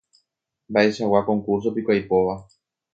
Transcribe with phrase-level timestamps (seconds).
[0.71, 2.35] Mba'eichagua concurso-piko aipóva.